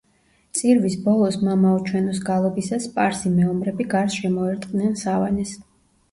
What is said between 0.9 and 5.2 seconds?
ბოლოს „მამაო ჩვენოს“ გალობისას სპარსი მეომრები გარს შემოერტყნენ